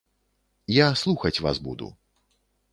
Я 0.77 0.87
слухаць 1.03 1.43
вас 1.45 1.63
буду. 1.71 1.93